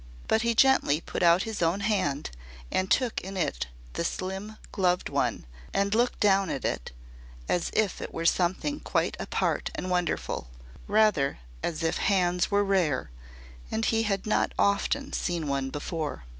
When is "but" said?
0.27-0.41